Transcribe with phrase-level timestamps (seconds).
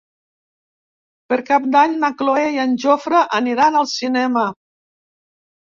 [1.33, 4.49] Per Cap d'Any na Cloè i en Jofre aniran al cinema.